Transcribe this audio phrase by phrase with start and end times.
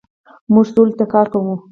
[0.53, 1.53] موږ سولې ته کار کوو.